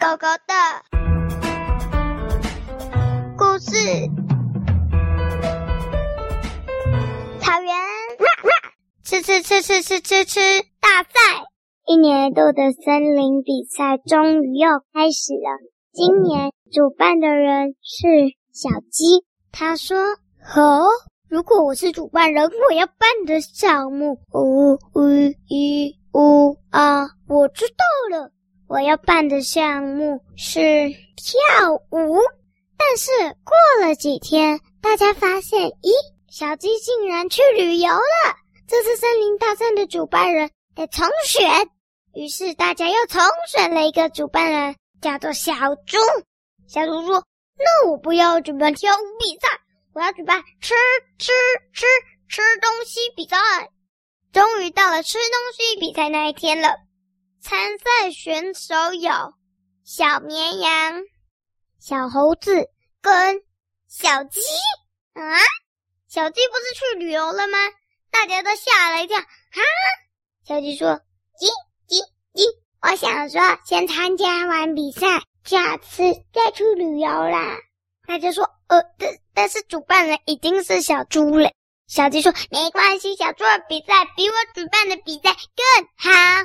[0.00, 0.54] 狗狗的
[3.36, 3.76] 故事。
[7.38, 7.70] 草原，
[9.04, 10.40] 吃吃吃吃吃吃吃
[10.80, 11.10] 大赛，
[11.86, 15.60] 一年一度的森林比赛终于又开始了。
[15.92, 18.08] 今年主办的人是
[18.54, 19.98] 小鸡，他说
[20.56, 20.88] ：“哦，
[21.28, 25.10] 如果我是主办人，我要办的项目，呜呜
[25.46, 28.32] 一呜啊，我知道了。”
[28.70, 30.60] 我要办的项目是
[31.16, 32.20] 跳舞，
[32.78, 33.10] 但是
[33.42, 35.90] 过了几天，大家发现，咦，
[36.30, 38.36] 小鸡竟然去旅游了。
[38.68, 41.68] 这次森林大赛的主办人得重选，
[42.14, 45.52] 于是大家又重选了一个主办人，叫做小
[45.84, 45.98] 猪。
[46.68, 47.24] 小猪说
[47.58, 49.48] ：“那我不要举办跳舞比赛，
[49.94, 50.74] 我要举办吃
[51.18, 51.32] 吃
[51.72, 51.86] 吃
[52.28, 53.36] 吃东西比赛。”
[54.32, 56.76] 终于到了吃东西比赛那一天了。
[57.42, 59.10] 参赛选手有
[59.82, 61.02] 小绵羊、
[61.78, 62.68] 小猴子
[63.00, 63.42] 跟
[63.88, 64.40] 小鸡。
[65.14, 65.22] 啊，
[66.06, 67.58] 小鸡不是去旅游了吗？
[68.10, 69.18] 大家都吓了一跳。
[69.18, 69.26] 啊，
[70.46, 71.00] 小鸡说
[71.38, 71.46] ：“鸡
[71.86, 72.02] 鸡
[72.34, 72.44] 鸡，
[72.82, 77.56] 我想说，先参加完比赛，下次再去旅游啦。”
[78.06, 81.50] 大家说：“呃，但但是主办人已经是小猪了。”
[81.88, 86.44] 小鸡说：“没关系，小猪的比赛比我举办的比赛更好。”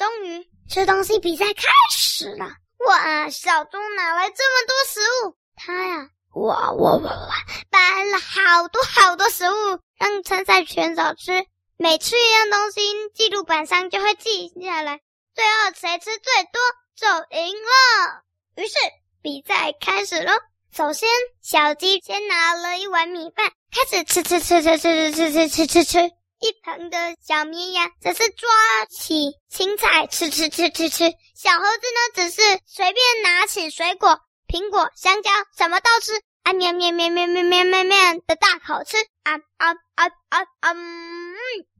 [0.00, 2.46] 终于，吃东西比赛开始了！
[2.86, 5.36] 哇，小猪哪来这么多食物？
[5.54, 7.34] 他呀，哇哇哇哇，
[7.68, 11.44] 搬了好多好多食物让参赛选手吃。
[11.76, 12.80] 每吃一样东西，
[13.14, 15.00] 记录板上就会记下来。
[15.34, 16.62] 最后谁吃最多
[16.96, 18.22] 就赢了。
[18.56, 18.74] 于是
[19.20, 20.32] 比赛开始了。
[20.74, 21.10] 首先，
[21.42, 26.19] 小鸡先拿了一碗米饭，开始吃吃吃吃吃吃吃吃吃吃吃。
[26.40, 28.48] 一旁的小绵羊则是抓
[28.88, 40.72] 起青菜吃吃吃吃吃，小猴子呢只是随便拿起水果，苹果、香蕉什么都吃，啊喵喵喵喵喵喵喵喵的大口吃，啊啊啊啊啊！
[40.72, 41.34] 嗯，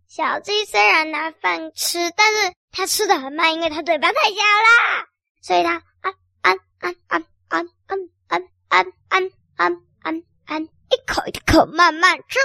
[0.06, 5.06] 小鸡虽然拿饭吃，但是它吃的很慢，因为它嘴巴太小啦，
[5.40, 7.58] 所以它啊啊啊啊啊
[7.88, 7.96] 啊
[8.28, 8.36] 啊
[8.68, 8.78] 啊
[9.56, 9.66] 啊
[10.04, 10.12] 啊
[10.44, 12.38] 啊，一口一口慢慢吃，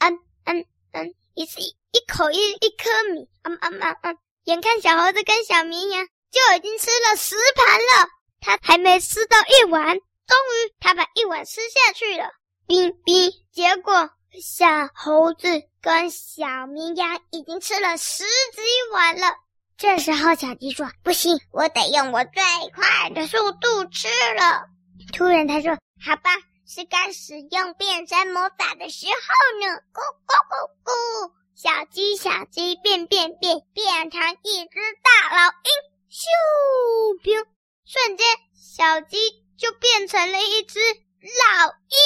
[0.00, 0.08] 啊
[0.44, 0.52] 啊
[0.92, 1.00] 啊。
[1.34, 8.08] 一次一一口一一颗米，嗯嗯嗯嗯，眼看小猴子跟小绵羊就已经吃了十盘了，
[8.40, 12.30] 他还没吃到一碗，终于他把一碗吃下去了，
[12.66, 13.32] 冰冰。
[13.52, 14.10] 结果
[14.42, 15.48] 小猴子
[15.82, 18.62] 跟小绵羊已经吃了十几
[18.92, 19.34] 碗了。
[19.76, 22.42] 这时候小鸡说：“不行，我得用我最
[22.74, 24.64] 快的速度吃了。”
[25.12, 26.30] 突然他说：“好吧。”
[26.66, 29.66] 是该使用变身魔法的时候呢！
[29.92, 35.70] 咕咕咕咕，小鸡小鸡变变变，变成一只大老鹰，
[36.10, 36.22] 咻
[37.22, 37.46] 咻，
[37.84, 39.18] 瞬间小鸡
[39.58, 41.98] 就变成了一只老鹰，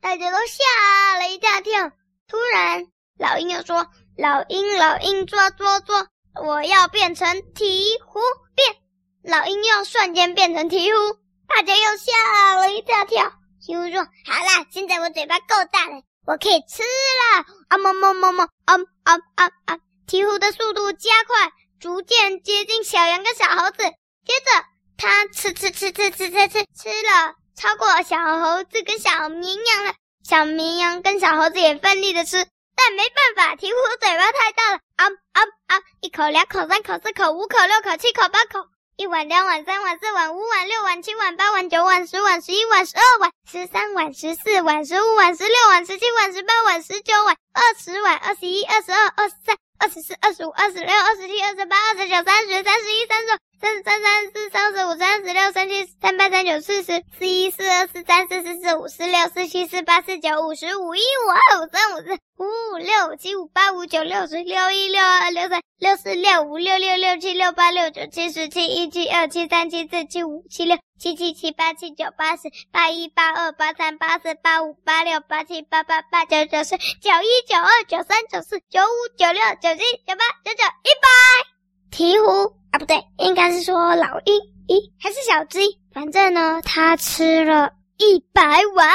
[0.00, 1.92] 大家都吓了一大跳。
[2.26, 2.86] 突然，
[3.18, 6.08] 老鹰又说：“老鹰老鹰抓抓抓，
[6.42, 8.20] 我要变成鹈鹕
[8.54, 8.76] 变。”
[9.22, 11.18] 老鹰又瞬间变成鹈鹕。
[11.54, 13.32] 大家又吓了一大跳。
[13.64, 19.78] 鹈鹕说：“好啦，现在我嘴巴够大了，我可以吃了。”啊么么么么，啊啊啊啊！
[20.08, 23.76] 鹈鹕的速度加快，逐渐接近小羊跟小猴子。
[23.78, 24.64] 接着，
[24.98, 29.94] 它吃吃吃吃吃吃吃吃了，超过小猴子跟小绵羊了。
[30.28, 32.44] 小绵羊跟小猴子也奋力的吃，
[32.74, 33.04] 但没
[33.36, 34.80] 办法，鹈鹕嘴巴太大了。
[34.96, 35.80] 啊啊啊！
[36.00, 38.66] 一口、两口、三口、四口、五口、六口、七口、八口。
[38.96, 81.54] 一碗、两碗、三碗、四碗、五碗、六碗、七碗、八碗、九碗、十碗、十一碗、十二碗、十三碗、十四碗、十五碗、十六碗、十七碗、十八碗、十九碗、二十碗、二十一、二十二、二十三、二十四、二十五、二十六、二十七、二十八、二十九、三十、三十一、三十、三十三、三十四、三十五、三十六、三七、三八、三九、四十、四一、四二、四三、四四、四五、四六、四七、四八、四九、五十、五一、五二、五三、五四、五五六、五七、五八、五九、六十、六一、六二、六三、六四、六五、六六、六七、六八、六九、七十、七一、七二、七三、七四、七五、七六、七七、七八、七九、八十、八一、八二、八三、八四、八五、八六、八七、八八、八九、九十、九一、九二、九三、九四、九五、九六、九七、九八、九九、一百。
[81.94, 84.34] 鹈鹕啊，不对，应该是说老鹰。
[84.66, 85.78] 咦，还是小鸡？
[85.92, 88.42] 反正呢，它吃了一百
[88.74, 88.90] 碗。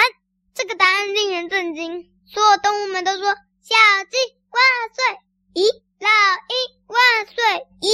[0.54, 3.24] 这个答案令人震惊，所有动物们都说
[3.64, 3.76] ：“小
[4.12, 4.18] 鸡
[4.52, 4.60] 万
[4.92, 5.16] 岁！”
[5.56, 5.64] 咦，
[6.02, 6.10] 老
[6.50, 6.56] 鹰
[6.88, 7.68] 万岁！
[7.80, 7.88] 咦，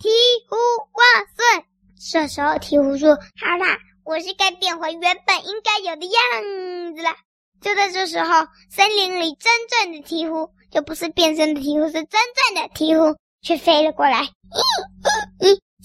[0.00, 0.10] 鹈
[0.48, 0.56] 鹕
[0.92, 1.66] 万岁！
[2.10, 7.14] 这时候鹈鹕说：“好啦，我是该变回原本应该有的样子了。”
[7.62, 14.28] 就在这时候，森林里真正的鹈鹕，就不是变身的鹈鹕，是真正的鹈鹕，却飞了过来。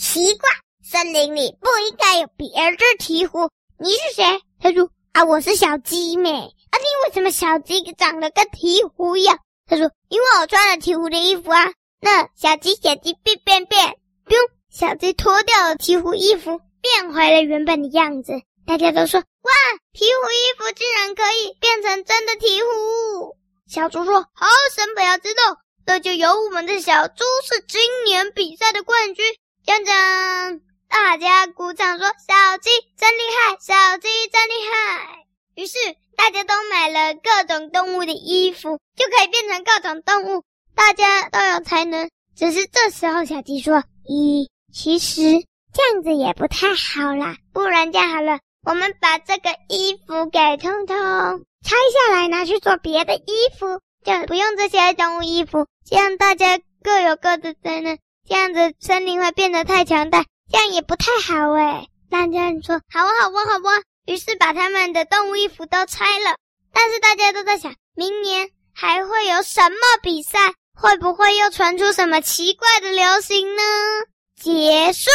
[0.03, 0.49] 奇怪，
[0.83, 3.49] 森林里不应该有别的鹈鹕。
[3.79, 4.41] 你是谁？
[4.59, 6.29] 他说啊，我是小鸡妹。
[6.29, 9.39] 啊，你为什么小鸡长得跟鹈鹕一样？
[9.65, 11.71] 他说因为我穿了鹈鹕的衣服啊。
[12.01, 13.95] 那小鸡小鸡变变变，
[14.25, 18.33] 不用，小鸡脱掉了鹈鹕衣服，变回了原本的样子。
[18.67, 19.51] 大家都说哇，
[19.93, 23.37] 鹈鹕衣服竟然可以变成真的鹈鹕。
[23.71, 29.23] 小猪说好，神不要知道，那就由我们的小猪是今年比赛的冠军。
[29.65, 35.25] 讲讲，大家鼓掌说小鸡真厉害，小鸡真厉害。
[35.55, 35.77] 于是
[36.17, 40.43] 大家都买了各种动物的衣服，就可以变成各种动物。
[40.75, 45.21] 大家都有才能，只是这时候小鸡说：“咦，其实
[45.73, 50.95] 这样子也不太好啦，不然这样好了。”我们把这个衣服给通通
[51.63, 55.67] 拆下来，拿去做别的衣服，就不用这些动物衣服。
[55.85, 57.97] 这样大家各有各的才能，
[58.27, 61.87] 这样子森林会变得太强大，这样也不太好哎。
[62.09, 63.81] 大家你说好啊，好啊，好啊。
[64.05, 66.37] 于是把他们的动物衣服都拆了。
[66.73, 70.53] 但是大家都在想，明年还会有什么比赛？
[70.75, 73.61] 会不会又传出什么奇怪的流行呢？
[74.41, 75.09] 结束。